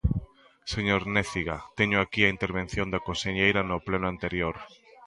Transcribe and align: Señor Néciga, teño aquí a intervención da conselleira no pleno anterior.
Señor 0.73 1.01
Néciga, 1.15 1.57
teño 1.77 1.97
aquí 2.01 2.21
a 2.25 2.33
intervención 2.35 2.87
da 2.93 3.03
conselleira 3.07 3.61
no 3.69 3.77
pleno 3.87 4.07
anterior. 4.13 4.55